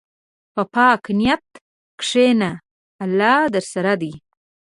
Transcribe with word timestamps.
په 0.53 0.61
پاک 0.75 1.01
نیت 1.19 1.45
کښېنه، 1.99 2.51
الله 3.03 3.35
درسره 3.55 3.93
دی. 4.01 4.13